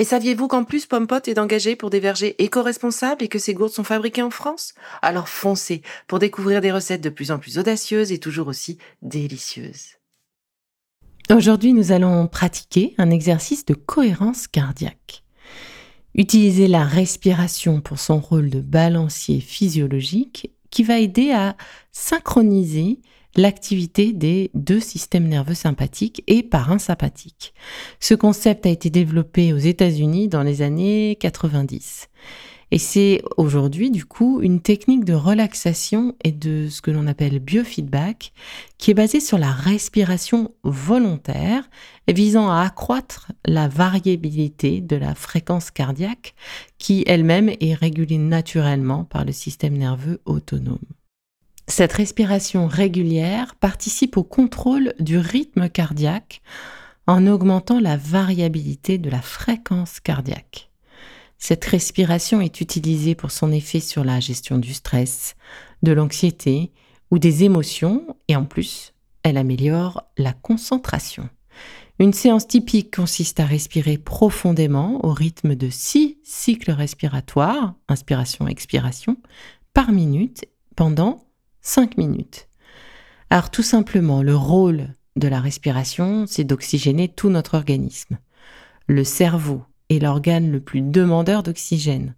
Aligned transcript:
Et 0.00 0.04
saviez-vous 0.04 0.46
qu'en 0.46 0.62
plus 0.62 0.86
Pompot 0.86 1.16
est 1.26 1.38
engagé 1.38 1.74
pour 1.74 1.90
des 1.90 1.98
vergers 1.98 2.40
éco-responsables 2.40 3.24
et 3.24 3.28
que 3.28 3.40
ces 3.40 3.52
gourdes 3.52 3.72
sont 3.72 3.82
fabriquées 3.82 4.22
en 4.22 4.30
France? 4.30 4.74
Alors 5.02 5.28
foncez 5.28 5.82
pour 6.06 6.20
découvrir 6.20 6.60
des 6.60 6.70
recettes 6.70 7.00
de 7.00 7.08
plus 7.08 7.32
en 7.32 7.40
plus 7.40 7.58
audacieuses 7.58 8.12
et 8.12 8.18
toujours 8.18 8.46
aussi 8.46 8.78
délicieuses. 9.02 9.96
Aujourd'hui, 11.30 11.72
nous 11.72 11.90
allons 11.90 12.28
pratiquer 12.28 12.94
un 12.96 13.10
exercice 13.10 13.66
de 13.66 13.74
cohérence 13.74 14.46
cardiaque. 14.46 15.24
Utilisez 16.14 16.68
la 16.68 16.84
respiration 16.84 17.80
pour 17.80 17.98
son 17.98 18.20
rôle 18.20 18.50
de 18.50 18.60
balancier 18.60 19.40
physiologique 19.40 20.52
qui 20.70 20.84
va 20.84 21.00
aider 21.00 21.32
à 21.32 21.56
synchroniser 21.90 23.00
l'activité 23.36 24.12
des 24.12 24.50
deux 24.54 24.80
systèmes 24.80 25.28
nerveux 25.28 25.54
sympathiques 25.54 26.22
et 26.26 26.42
parasympathiques. 26.42 27.54
Ce 28.00 28.14
concept 28.14 28.66
a 28.66 28.70
été 28.70 28.90
développé 28.90 29.52
aux 29.52 29.58
États-Unis 29.58 30.28
dans 30.28 30.42
les 30.42 30.62
années 30.62 31.16
90. 31.20 32.08
Et 32.70 32.78
c'est 32.78 33.22
aujourd'hui, 33.38 33.90
du 33.90 34.04
coup, 34.04 34.42
une 34.42 34.60
technique 34.60 35.04
de 35.04 35.14
relaxation 35.14 36.14
et 36.22 36.32
de 36.32 36.68
ce 36.68 36.82
que 36.82 36.90
l'on 36.90 37.06
appelle 37.06 37.38
biofeedback, 37.38 38.32
qui 38.76 38.90
est 38.90 38.94
basée 38.94 39.20
sur 39.20 39.38
la 39.38 39.50
respiration 39.50 40.52
volontaire, 40.64 41.68
visant 42.08 42.50
à 42.50 42.60
accroître 42.60 43.32
la 43.46 43.68
variabilité 43.68 44.82
de 44.82 44.96
la 44.96 45.14
fréquence 45.14 45.70
cardiaque, 45.70 46.34
qui 46.76 47.04
elle-même 47.06 47.50
est 47.60 47.74
régulée 47.74 48.18
naturellement 48.18 49.04
par 49.04 49.24
le 49.24 49.32
système 49.32 49.76
nerveux 49.76 50.20
autonome. 50.26 50.78
Cette 51.68 51.92
respiration 51.92 52.66
régulière 52.66 53.54
participe 53.54 54.16
au 54.16 54.24
contrôle 54.24 54.94
du 54.98 55.18
rythme 55.18 55.68
cardiaque 55.68 56.40
en 57.06 57.26
augmentant 57.26 57.78
la 57.78 57.96
variabilité 57.96 58.96
de 58.96 59.10
la 59.10 59.20
fréquence 59.20 60.00
cardiaque. 60.00 60.70
Cette 61.38 61.64
respiration 61.66 62.40
est 62.40 62.62
utilisée 62.62 63.14
pour 63.14 63.30
son 63.30 63.52
effet 63.52 63.80
sur 63.80 64.02
la 64.02 64.18
gestion 64.18 64.58
du 64.58 64.72
stress, 64.72 65.36
de 65.82 65.92
l'anxiété 65.92 66.72
ou 67.10 67.18
des 67.18 67.44
émotions 67.44 68.16
et 68.28 68.34
en 68.34 68.44
plus, 68.44 68.94
elle 69.22 69.36
améliore 69.36 70.02
la 70.16 70.32
concentration. 70.32 71.28
Une 71.98 72.14
séance 72.14 72.48
typique 72.48 72.96
consiste 72.96 73.40
à 73.40 73.44
respirer 73.44 73.98
profondément 73.98 75.04
au 75.04 75.12
rythme 75.12 75.54
de 75.54 75.68
6 75.68 76.18
cycles 76.24 76.70
respiratoires, 76.70 77.74
inspiration-expiration, 77.88 79.16
par 79.74 79.92
minute 79.92 80.46
pendant 80.74 81.27
5 81.62 81.96
minutes. 81.96 82.48
Alors 83.30 83.50
tout 83.50 83.62
simplement, 83.62 84.22
le 84.22 84.34
rôle 84.34 84.88
de 85.16 85.28
la 85.28 85.40
respiration, 85.40 86.24
c'est 86.26 86.44
d'oxygéner 86.44 87.08
tout 87.08 87.28
notre 87.28 87.54
organisme. 87.54 88.18
Le 88.86 89.04
cerveau 89.04 89.62
est 89.90 89.98
l'organe 89.98 90.50
le 90.50 90.60
plus 90.60 90.80
demandeur 90.80 91.42
d'oxygène. 91.42 92.14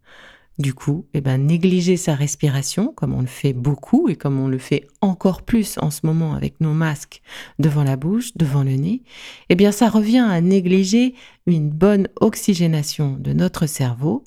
Du 0.58 0.74
coup, 0.74 1.06
eh 1.14 1.22
ben, 1.22 1.38
négliger 1.38 1.96
sa 1.96 2.14
respiration, 2.14 2.92
comme 2.94 3.14
on 3.14 3.22
le 3.22 3.26
fait 3.26 3.54
beaucoup 3.54 4.10
et 4.10 4.16
comme 4.16 4.38
on 4.38 4.46
le 4.46 4.58
fait 4.58 4.86
encore 5.00 5.40
plus 5.40 5.78
en 5.78 5.90
ce 5.90 6.04
moment 6.04 6.34
avec 6.34 6.60
nos 6.60 6.74
masques 6.74 7.22
devant 7.58 7.82
la 7.82 7.96
bouche, 7.96 8.36
devant 8.36 8.62
le 8.62 8.72
nez, 8.72 9.02
eh 9.48 9.54
bien, 9.54 9.72
ça 9.72 9.88
revient 9.88 10.18
à 10.18 10.40
négliger 10.42 11.14
une 11.46 11.70
bonne 11.70 12.08
oxygénation 12.20 13.16
de 13.18 13.32
notre 13.32 13.66
cerveau 13.66 14.22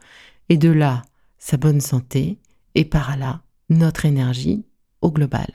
et 0.50 0.58
de 0.58 0.70
là, 0.70 1.04
sa 1.38 1.58
bonne 1.58 1.82
santé 1.82 2.40
et 2.74 2.86
par 2.86 3.16
là, 3.16 3.42
notre 3.70 4.06
énergie 4.06 4.66
global. 5.12 5.48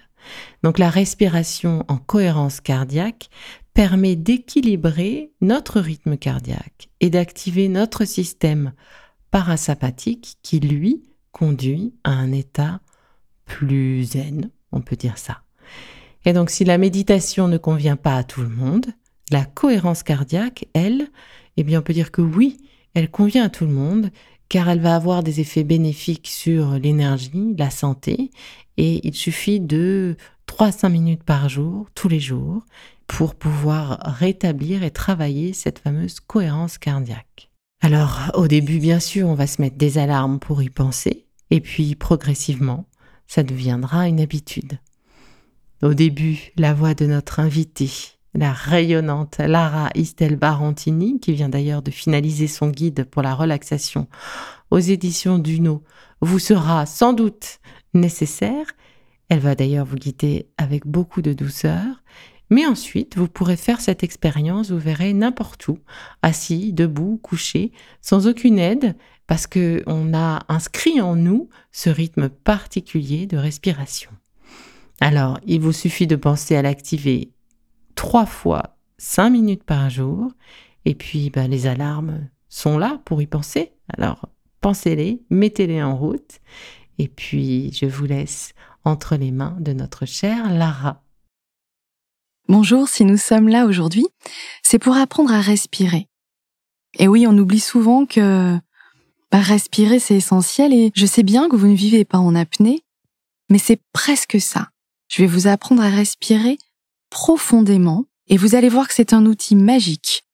Donc 0.63 0.79
la 0.79 0.91
respiration 0.91 1.85
en 1.89 1.97
cohérence 1.97 2.61
cardiaque 2.61 3.31
permet 3.75 4.17
d'équilibrer 4.17 5.33
notre 5.41 5.81
rythme 5.81 6.17
cardiaque 6.17 6.91
et 7.01 7.11
d'activer 7.11 7.69
notre 7.69 8.05
système 8.05 8.73
parasympathique 9.31 10.37
qui, 10.43 10.61
lui, 10.61 11.03
conduit 11.33 11.95
à 12.05 12.11
un 12.11 12.33
état 12.33 12.81
plus 13.45 14.05
zen, 14.05 14.51
on 14.73 14.81
peut 14.81 14.97
dire 14.97 15.19
ça. 15.19 15.43
Et 16.25 16.33
donc 16.33 16.51
si 16.51 16.65
la 16.65 16.79
méditation 16.79 17.49
ne 17.49 17.59
convient 17.59 17.97
pas 17.97 18.17
à 18.17 18.25
tout 18.25 18.43
le 18.43 18.49
monde, 18.49 18.87
la 19.31 19.45
cohérence 19.45 20.03
cardiaque, 20.03 20.67
elle, 20.75 21.09
eh 21.57 21.63
bien 21.63 21.81
on 21.81 21.83
peut 21.83 21.93
dire 21.93 22.11
que 22.11 22.23
oui, 22.23 22.59
elle 22.95 23.11
convient 23.11 23.45
à 23.45 23.49
tout 23.49 23.65
le 23.65 23.73
monde 23.73 24.11
car 24.49 24.69
elle 24.69 24.81
va 24.81 24.95
avoir 24.95 25.23
des 25.23 25.41
effets 25.41 25.65
bénéfiques 25.65 26.29
sur 26.29 26.73
l'énergie, 26.73 27.55
la 27.59 27.71
santé, 27.71 28.31
et 28.79 29.07
il 29.07 29.15
suffit 29.15 29.61
de 29.61 30.17
3 30.47 30.69
à 30.69 30.73
5 30.73 30.89
minutes 30.89 31.25
par 31.25 31.51
jour, 31.51 31.89
tous 31.95 32.09
les 32.09 32.21
jours, 32.21 32.65
pour 33.07 33.35
pouvoir 33.35 33.99
rétablir 34.05 34.83
et 34.83 34.91
travailler 34.91 35.53
cette 35.53 35.81
fameuse 35.81 36.21
cohérence 36.21 36.79
cardiaque. 36.79 37.51
Alors, 37.83 38.31
au 38.35 38.49
début, 38.49 38.79
bien 38.79 39.01
sûr, 39.01 39.29
on 39.29 39.35
va 39.35 39.47
se 39.47 39.61
mettre 39.61 39.77
des 39.77 39.99
alarmes 39.99 40.39
pour 40.39 40.63
y 40.63 40.71
penser, 40.71 41.27
et 41.51 41.61
puis 41.61 41.95
progressivement, 41.95 42.87
ça 43.27 43.43
deviendra 43.43 44.09
une 44.09 44.21
habitude. 44.21 44.79
Au 45.83 45.95
début, 45.95 46.53
la 46.57 46.73
voix 46.73 46.95
de 46.95 47.07
notre 47.07 47.41
invité 47.41 47.91
la 48.35 48.53
rayonnante 48.53 49.39
Lara 49.39 49.91
Istel 49.95 50.37
Barantini, 50.37 51.19
qui 51.19 51.33
vient 51.33 51.49
d'ailleurs 51.49 51.83
de 51.83 51.91
finaliser 51.91 52.47
son 52.47 52.69
guide 52.69 53.05
pour 53.05 53.23
la 53.23 53.35
relaxation 53.35 54.07
aux 54.71 54.79
éditions 54.79 55.39
Duno, 55.39 55.83
vous 56.21 56.39
sera 56.39 56.85
sans 56.87 57.13
doute 57.13 57.59
nécessaire. 57.95 58.67
Elle 59.29 59.41
va 59.41 59.55
d'ailleurs 59.55 59.87
vous 59.87 59.97
guider 59.97 60.49
avec 60.57 60.87
beaucoup 60.87 61.23
de 61.23 61.33
douceur. 61.33 62.03
Mais 62.51 62.67
ensuite, 62.67 63.17
vous 63.17 63.29
pourrez 63.29 63.57
faire 63.57 63.81
cette 63.81 64.03
expérience, 64.03 64.71
vous 64.71 64.79
verrez 64.79 65.13
n'importe 65.13 65.69
où, 65.69 65.79
assis, 66.23 66.73
debout, 66.73 67.19
couché, 67.23 67.73
sans 68.01 68.27
aucune 68.27 68.59
aide, 68.59 68.97
parce 69.27 69.47
que 69.47 69.83
on 69.87 70.15
a 70.15 70.41
inscrit 70.49 71.01
en 71.01 71.15
nous 71.15 71.51
ce 71.73 71.91
rythme 71.91 72.31
particulier 72.31 73.27
de 73.27 73.37
respiration. 73.37 74.11
Alors, 75.01 75.39
il 75.47 75.61
vous 75.61 75.73
suffit 75.73 76.07
de 76.07 76.17
penser 76.17 76.57
à 76.57 76.63
l'activer 76.63 77.33
trois 77.95 78.27
fois 78.27 78.79
cinq 78.97 79.31
minutes 79.31 79.65
par 79.65 79.91
jour. 79.91 80.33
Et 80.85 80.95
puis, 80.95 81.31
ben, 81.31 81.49
les 81.51 81.67
alarmes 81.67 82.29
sont 82.49 82.79
là 82.79 83.01
pour 83.05 83.21
y 83.23 83.27
penser. 83.27 83.73
Alors, 83.97 84.29
pensez-les, 84.61 85.23
mettez-les 85.31 85.83
en 85.83 85.97
route. 85.97 86.41
Et 86.99 87.09
puis, 87.09 87.73
je 87.73 87.87
vous 87.87 88.05
laisse 88.05 88.53
entre 88.85 89.17
les 89.17 89.31
mains 89.31 89.57
de 89.61 89.73
notre 89.73 90.07
chère 90.07 90.53
Lara. 90.53 91.03
Bonjour, 92.49 92.89
si 92.89 93.05
nous 93.05 93.17
sommes 93.17 93.49
là 93.49 93.67
aujourd'hui, 93.67 94.07
c'est 94.63 94.79
pour 94.79 94.97
apprendre 94.97 95.33
à 95.33 95.41
respirer. 95.41 96.09
Et 96.99 97.07
oui, 97.07 97.27
on 97.27 97.37
oublie 97.37 97.61
souvent 97.61 98.07
que 98.07 98.59
bah, 99.31 99.41
respirer, 99.41 99.99
c'est 99.99 100.17
essentiel 100.17 100.73
et 100.73 100.91
je 100.95 101.07
sais 101.07 101.23
bien 101.23 101.49
que 101.49 101.57
vous 101.57 101.67
ne 101.67 101.77
vivez 101.77 102.05
pas 102.05 102.19
en 102.19 102.35
apnée, 102.35 102.83
mais 103.51 103.59
c'est 103.59 103.81
presque 103.93 104.41
ça. 104.41 104.71
Je 105.09 105.23
vais 105.23 105.29
vous 105.29 105.47
apprendre 105.47 105.83
à 105.83 105.91
respirer 105.91 106.59
profondément 107.11 108.07
et 108.29 108.37
vous 108.37 108.55
allez 108.55 108.69
voir 108.69 108.89
que 108.89 108.95
c'est 108.95 109.13
un 109.13 109.27
outil 109.27 109.55
magique. 109.55 110.25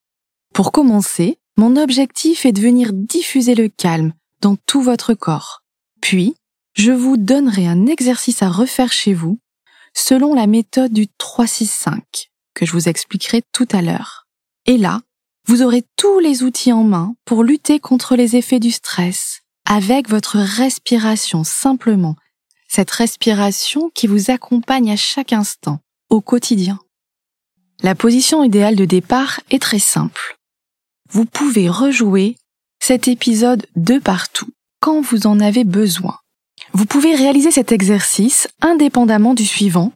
Pour 0.53 0.71
commencer, 0.71 1.37
mon 1.57 1.75
objectif 1.75 2.45
est 2.45 2.53
de 2.53 2.61
venir 2.61 2.91
diffuser 2.93 3.55
le 3.55 3.67
calme 3.67 4.13
dans 4.41 4.55
tout 4.55 4.81
votre 4.81 5.13
corps. 5.13 5.63
Puis, 6.01 6.35
je 6.75 6.91
vous 6.91 7.17
donnerai 7.17 7.67
un 7.67 7.87
exercice 7.87 8.43
à 8.43 8.49
refaire 8.49 8.91
chez 8.91 9.13
vous 9.13 9.39
selon 9.93 10.33
la 10.33 10.45
méthode 10.45 10.91
du 10.91 11.07
3-6-5 11.19 12.01
que 12.53 12.65
je 12.65 12.73
vous 12.73 12.89
expliquerai 12.89 13.41
tout 13.53 13.67
à 13.71 13.81
l'heure. 13.81 14.27
Et 14.65 14.77
là, 14.77 15.01
vous 15.47 15.61
aurez 15.61 15.83
tous 15.95 16.19
les 16.19 16.43
outils 16.43 16.73
en 16.73 16.83
main 16.83 17.15
pour 17.23 17.43
lutter 17.43 17.79
contre 17.79 18.15
les 18.15 18.35
effets 18.35 18.59
du 18.59 18.71
stress 18.71 19.41
avec 19.65 20.09
votre 20.09 20.37
respiration 20.37 21.43
simplement, 21.43 22.15
cette 22.67 22.91
respiration 22.91 23.89
qui 23.95 24.07
vous 24.07 24.29
accompagne 24.29 24.91
à 24.91 24.95
chaque 24.97 25.33
instant 25.33 25.79
au 26.09 26.21
quotidien. 26.21 26.79
La 27.83 27.95
position 27.95 28.43
idéale 28.43 28.75
de 28.75 28.85
départ 28.85 29.39
est 29.49 29.61
très 29.61 29.79
simple. 29.79 30.37
Vous 31.09 31.25
pouvez 31.25 31.69
rejouer 31.69 32.35
cet 32.79 33.07
épisode 33.07 33.65
de 33.75 33.97
partout 33.97 34.49
quand 34.81 35.01
vous 35.01 35.25
en 35.25 35.39
avez 35.39 35.63
besoin. 35.63 36.17
Vous 36.75 36.85
pouvez 36.85 37.15
réaliser 37.15 37.51
cet 37.51 37.71
exercice 37.71 38.49
indépendamment 38.59 39.33
du 39.33 39.45
suivant, 39.45 39.93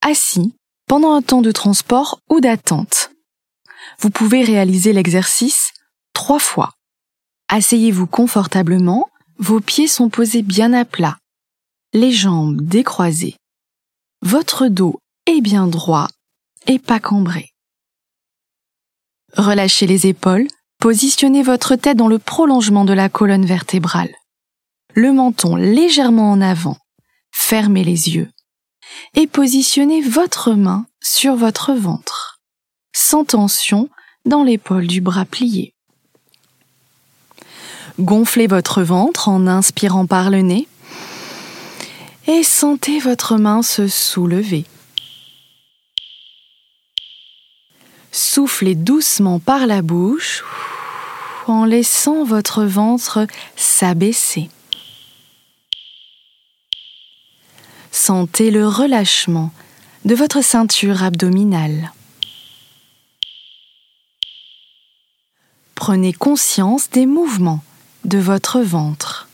assis, 0.00 0.54
pendant 0.86 1.12
un 1.12 1.22
temps 1.22 1.42
de 1.42 1.50
transport 1.50 2.20
ou 2.30 2.38
d'attente. 2.38 3.10
Vous 3.98 4.10
pouvez 4.10 4.44
réaliser 4.44 4.92
l'exercice 4.92 5.72
trois 6.12 6.38
fois. 6.38 6.70
Asseyez-vous 7.48 8.06
confortablement, 8.06 9.08
vos 9.38 9.58
pieds 9.58 9.88
sont 9.88 10.08
posés 10.08 10.42
bien 10.42 10.72
à 10.72 10.84
plat, 10.84 11.18
les 11.92 12.12
jambes 12.12 12.60
décroisées. 12.60 13.34
Votre 14.22 14.68
dos 14.68 15.00
est 15.26 15.40
bien 15.40 15.66
droit 15.66 16.06
et 16.68 16.78
pas 16.78 17.00
cambré. 17.00 17.50
Relâchez 19.32 19.88
les 19.88 20.06
épaules, 20.06 20.46
positionnez 20.78 21.42
votre 21.42 21.74
tête 21.74 21.96
dans 21.96 22.06
le 22.06 22.20
prolongement 22.20 22.84
de 22.84 22.92
la 22.92 23.08
colonne 23.08 23.46
vertébrale. 23.46 24.14
Le 24.94 25.12
menton 25.12 25.56
légèrement 25.56 26.32
en 26.32 26.40
avant. 26.40 26.76
Fermez 27.30 27.84
les 27.84 28.10
yeux. 28.10 28.30
Et 29.14 29.26
positionnez 29.26 30.00
votre 30.00 30.52
main 30.52 30.86
sur 31.00 31.36
votre 31.36 31.72
ventre, 31.72 32.40
sans 32.94 33.24
tension 33.24 33.88
dans 34.24 34.42
l'épaule 34.42 34.86
du 34.86 35.00
bras 35.00 35.24
plié. 35.24 35.74
Gonflez 38.00 38.46
votre 38.46 38.82
ventre 38.82 39.28
en 39.28 39.46
inspirant 39.46 40.06
par 40.06 40.30
le 40.30 40.42
nez 40.42 40.68
et 42.26 42.42
sentez 42.42 42.98
votre 42.98 43.36
main 43.36 43.62
se 43.62 43.88
soulever. 43.88 44.64
Soufflez 48.12 48.74
doucement 48.74 49.38
par 49.38 49.66
la 49.66 49.82
bouche 49.82 50.44
en 51.46 51.64
laissant 51.64 52.24
votre 52.24 52.64
ventre 52.64 53.26
s'abaisser. 53.56 54.48
Sentez 57.90 58.50
le 58.50 58.66
relâchement 58.66 59.52
de 60.04 60.14
votre 60.14 60.42
ceinture 60.42 61.02
abdominale. 61.02 61.92
Prenez 65.74 66.12
conscience 66.12 66.90
des 66.90 67.06
mouvements 67.06 67.62
de 68.04 68.18
votre 68.18 68.60
ventre. 68.60 69.28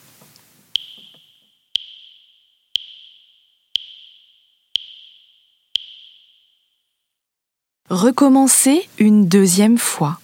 Recommencez 7.90 8.88
une 8.98 9.28
deuxième 9.28 9.78
fois. 9.78 10.18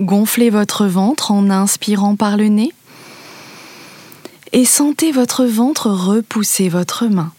Gonflez 0.00 0.50
votre 0.50 0.86
ventre 0.86 1.30
en 1.30 1.50
inspirant 1.50 2.16
par 2.16 2.36
le 2.36 2.48
nez 2.48 2.72
et 4.52 4.64
sentez 4.64 5.12
votre 5.12 5.44
ventre 5.44 5.90
repousser 5.90 6.68
votre 6.68 7.06
main. 7.06 7.32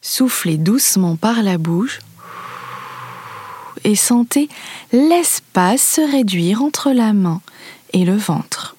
Soufflez 0.00 0.56
doucement 0.56 1.16
par 1.16 1.42
la 1.42 1.58
bouche 1.58 2.00
et 3.84 3.94
sentez 3.94 4.48
l'espace 4.92 5.82
se 5.82 6.00
réduire 6.00 6.62
entre 6.62 6.90
la 6.90 7.12
main 7.12 7.40
et 7.92 8.04
le 8.04 8.16
ventre. 8.16 8.76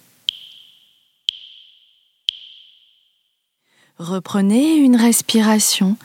Reprenez 3.97 4.75
une 4.75 4.95
respiration 4.95 5.97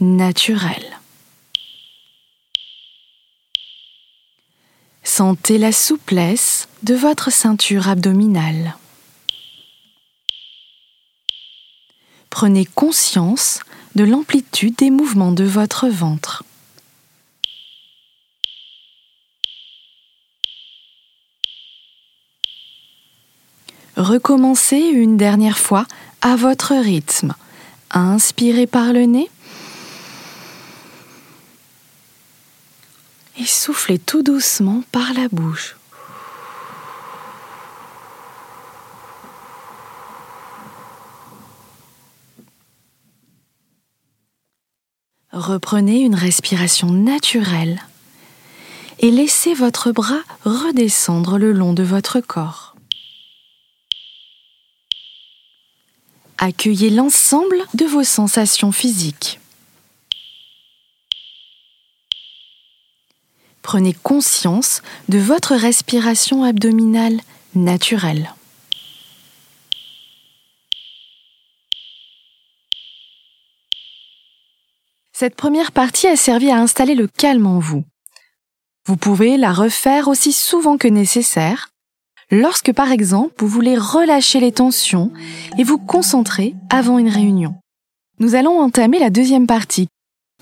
naturelle. 0.00 0.93
Sentez 5.16 5.58
la 5.58 5.70
souplesse 5.70 6.66
de 6.82 6.92
votre 6.96 7.30
ceinture 7.30 7.88
abdominale. 7.88 8.76
Prenez 12.30 12.64
conscience 12.64 13.60
de 13.94 14.02
l'amplitude 14.02 14.74
des 14.74 14.90
mouvements 14.90 15.30
de 15.30 15.44
votre 15.44 15.86
ventre. 15.86 16.42
Recommencez 23.96 24.80
une 24.80 25.16
dernière 25.16 25.58
fois 25.58 25.86
à 26.22 26.34
votre 26.34 26.74
rythme. 26.74 27.34
Inspirez 27.92 28.66
par 28.66 28.92
le 28.92 29.04
nez 29.04 29.30
soufflez 33.54 33.98
tout 33.98 34.22
doucement 34.22 34.82
par 34.92 35.14
la 35.14 35.28
bouche. 35.28 35.76
Reprenez 45.32 46.00
une 46.00 46.14
respiration 46.14 46.90
naturelle 46.90 47.82
et 49.00 49.10
laissez 49.10 49.54
votre 49.54 49.90
bras 49.90 50.22
redescendre 50.44 51.38
le 51.38 51.52
long 51.52 51.72
de 51.72 51.82
votre 51.82 52.20
corps. 52.20 52.74
Accueillez 56.38 56.90
l'ensemble 56.90 57.56
de 57.74 57.84
vos 57.84 58.04
sensations 58.04 58.72
physiques. 58.72 59.40
Prenez 63.74 63.92
conscience 63.92 64.82
de 65.08 65.18
votre 65.18 65.56
respiration 65.56 66.44
abdominale 66.44 67.20
naturelle. 67.56 68.32
Cette 75.12 75.34
première 75.34 75.72
partie 75.72 76.06
a 76.06 76.14
servi 76.14 76.52
à 76.52 76.58
installer 76.58 76.94
le 76.94 77.08
calme 77.08 77.48
en 77.48 77.58
vous. 77.58 77.82
Vous 78.86 78.96
pouvez 78.96 79.36
la 79.36 79.52
refaire 79.52 80.06
aussi 80.06 80.30
souvent 80.30 80.78
que 80.78 80.86
nécessaire 80.86 81.70
lorsque 82.30 82.72
par 82.72 82.92
exemple 82.92 83.34
vous 83.38 83.48
voulez 83.48 83.76
relâcher 83.76 84.38
les 84.38 84.52
tensions 84.52 85.12
et 85.58 85.64
vous 85.64 85.78
concentrer 85.78 86.54
avant 86.70 87.00
une 87.00 87.08
réunion. 87.08 87.56
Nous 88.20 88.36
allons 88.36 88.60
entamer 88.60 89.00
la 89.00 89.10
deuxième 89.10 89.48
partie. 89.48 89.88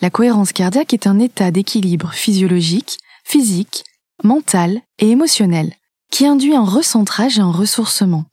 La 0.03 0.11
cohérence 0.11 0.53
cardiaque 0.53 0.93
est 0.93 1.07
un 1.07 1.19
état 1.19 1.51
d'équilibre 1.51 2.13
physiologique, 2.13 2.99
physique, 3.33 3.85
mental 4.25 4.83
et 4.99 5.09
émotionnel 5.09 5.73
qui 6.11 6.27
induit 6.27 6.55
un 6.55 6.67
recentrage 6.67 7.39
et 7.39 7.41
un 7.41 7.51
ressourcement. 7.51 8.27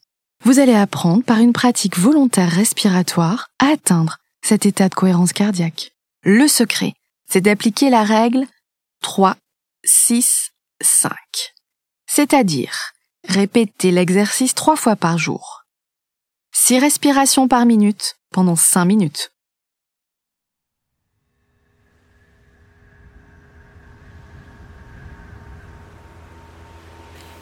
Vous 0.44 0.60
allez 0.60 0.74
apprendre 0.74 1.24
par 1.24 1.38
une 1.38 1.54
pratique 1.54 1.98
volontaire 1.98 2.52
respiratoire 2.52 3.48
à 3.60 3.68
atteindre 3.68 4.18
cet 4.42 4.66
état 4.66 4.90
de 4.90 4.96
cohérence 4.96 5.32
cardiaque. 5.32 5.94
Le 6.24 6.50
secret, 6.50 6.96
c'est 7.30 7.40
d'appliquer 7.40 7.90
la 7.90 8.04
règle 8.04 8.46
3, 9.02 9.38
6, 9.86 10.52
5. 10.82 11.14
C'est-à-dire 12.06 12.92
Répétez 13.26 13.92
l'exercice 13.92 14.54
trois 14.54 14.76
fois 14.76 14.98
par 14.98 15.18
jour. 15.18 15.64
Six 16.52 16.78
respirations 16.78 17.48
par 17.48 17.66
minute 17.66 18.18
pendant 18.32 18.58
cinq 18.58 18.84
minutes. 18.84 19.32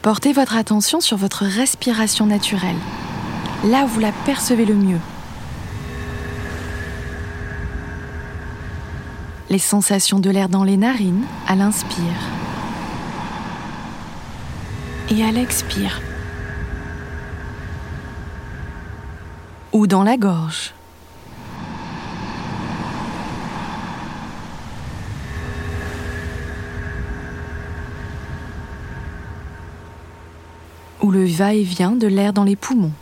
Portez 0.02 0.32
votre 0.32 0.56
attention 0.56 1.00
sur 1.00 1.16
votre 1.16 1.44
respiration 1.44 2.26
naturelle, 2.26 2.76
là 3.64 3.84
où 3.84 3.88
vous 3.88 4.00
la 4.00 4.12
percevez 4.12 4.64
le 4.64 4.74
mieux. 4.74 5.00
Les 9.50 9.58
sensations 9.58 10.20
de 10.20 10.30
l'air 10.30 10.48
dans 10.48 10.62
les 10.62 10.76
narines 10.76 11.24
à 11.48 11.56
l'inspire 11.56 11.98
et 15.10 15.20
elle 15.20 15.38
expire. 15.38 16.00
Ou 19.72 19.86
dans 19.86 20.02
la 20.02 20.16
gorge. 20.16 20.74
Ou 31.08 31.10
le 31.10 31.24
va-et-vient 31.24 31.92
de 31.92 32.06
l'air 32.06 32.34
dans 32.34 32.44
les 32.44 32.54
poumons. 32.54 32.92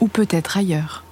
Ou 0.00 0.08
peut-être 0.08 0.56
ailleurs. 0.56 1.04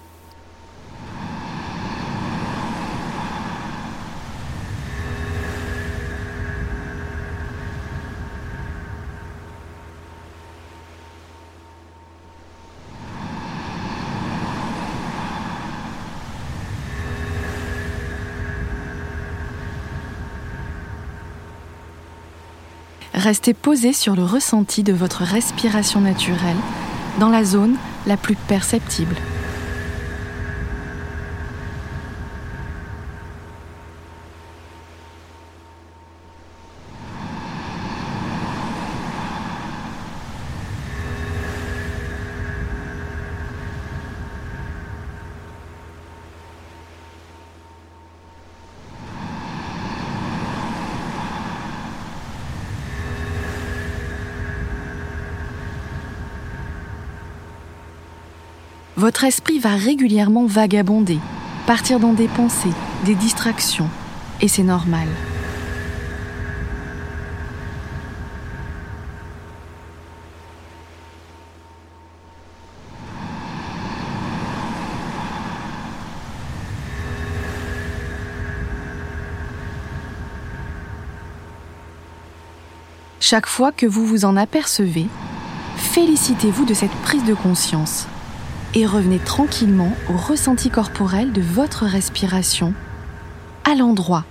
Restez 23.19 23.55
posé 23.55 23.93
sur 23.93 24.15
le 24.15 24.25
ressenti 24.25 24.83
de 24.83 24.93
votre 24.93 25.23
respiration 25.23 26.01
naturelle 26.01 26.57
dans 27.19 27.29
la 27.29 27.45
zone 27.45 27.77
la 28.07 28.17
plus 28.17 28.37
perceptible. 28.37 29.17
Votre 58.99 59.23
esprit 59.23 59.61
va 59.61 59.76
régulièrement 59.76 60.47
vagabonder, 60.47 61.21
partir 61.69 62.00
dans 62.00 62.14
des 62.14 62.26
pensées, 62.26 62.69
des 63.05 63.14
distractions, 63.14 63.88
et 64.40 64.49
c'est 64.49 64.64
normal. 64.64 65.07
Chaque 83.21 83.47
fois 83.47 83.71
que 83.71 83.87
vous 83.87 84.05
vous 84.05 84.25
en 84.25 84.37
apercevez, 84.37 85.07
félicitez-vous 85.76 86.64
de 86.64 86.75
cette 86.75 86.90
prise 87.02 87.23
de 87.25 87.35
conscience 87.35 88.09
et 88.75 88.87
revenez 88.87 89.19
tranquillement 89.19 89.93
au 90.09 90.17
ressenti 90.17 90.71
corporel 90.71 91.33
de 91.33 91.41
votre 91.41 91.85
respiration 91.85 92.75
à 93.65 93.75
l'endroit 93.75 94.25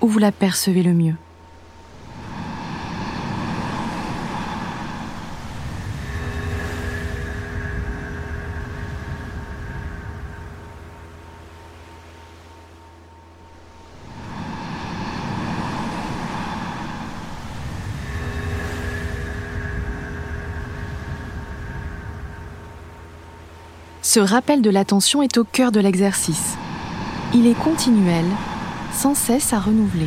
où 0.00 0.08
vous 0.08 0.18
la 0.18 0.32
percevez 0.32 0.82
le 0.82 0.92
mieux. 0.92 1.14
Ce 24.14 24.20
rappel 24.20 24.62
de 24.62 24.70
l'attention 24.70 25.22
est 25.22 25.38
au 25.38 25.42
cœur 25.42 25.72
de 25.72 25.80
l'exercice. 25.80 26.54
Il 27.34 27.48
est 27.48 27.60
continuel, 27.60 28.24
sans 28.92 29.16
cesse 29.16 29.52
à 29.52 29.58
renouveler. 29.58 30.06